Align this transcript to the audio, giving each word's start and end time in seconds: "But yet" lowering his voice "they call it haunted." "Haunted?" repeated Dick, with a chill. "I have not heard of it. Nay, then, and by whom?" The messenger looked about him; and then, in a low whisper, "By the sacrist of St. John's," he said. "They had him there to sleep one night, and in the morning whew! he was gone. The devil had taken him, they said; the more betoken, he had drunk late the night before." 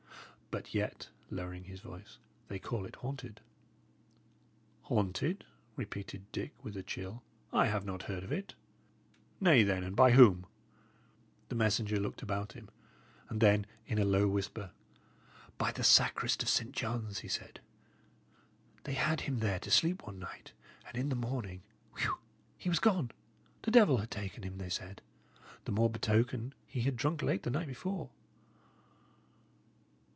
"But 0.53 0.73
yet" 0.75 1.07
lowering 1.29 1.63
his 1.63 1.79
voice 1.79 2.17
"they 2.49 2.59
call 2.59 2.85
it 2.85 2.97
haunted." 2.97 3.39
"Haunted?" 4.81 5.45
repeated 5.77 6.29
Dick, 6.33 6.53
with 6.61 6.75
a 6.75 6.83
chill. 6.83 7.23
"I 7.53 7.67
have 7.67 7.85
not 7.85 8.03
heard 8.03 8.25
of 8.25 8.33
it. 8.33 8.53
Nay, 9.39 9.63
then, 9.63 9.81
and 9.81 9.95
by 9.95 10.11
whom?" 10.11 10.45
The 11.47 11.55
messenger 11.55 11.95
looked 12.01 12.21
about 12.21 12.51
him; 12.51 12.69
and 13.29 13.39
then, 13.39 13.65
in 13.87 13.97
a 13.97 14.03
low 14.03 14.27
whisper, 14.27 14.71
"By 15.57 15.71
the 15.71 15.85
sacrist 15.85 16.43
of 16.43 16.49
St. 16.49 16.73
John's," 16.73 17.19
he 17.19 17.29
said. 17.29 17.61
"They 18.83 18.95
had 18.95 19.21
him 19.21 19.39
there 19.39 19.59
to 19.59 19.71
sleep 19.71 20.05
one 20.05 20.19
night, 20.19 20.51
and 20.85 20.97
in 20.97 21.07
the 21.07 21.15
morning 21.15 21.63
whew! 21.97 22.17
he 22.57 22.67
was 22.67 22.79
gone. 22.79 23.11
The 23.61 23.71
devil 23.71 23.99
had 23.99 24.11
taken 24.11 24.43
him, 24.43 24.57
they 24.57 24.69
said; 24.69 25.01
the 25.63 25.71
more 25.71 25.89
betoken, 25.89 26.53
he 26.67 26.81
had 26.81 26.97
drunk 26.97 27.21
late 27.21 27.43
the 27.43 27.51
night 27.51 27.67
before." 27.67 28.09